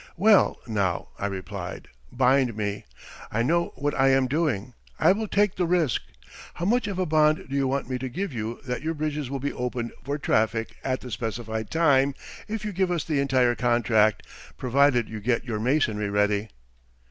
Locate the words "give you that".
8.09-8.81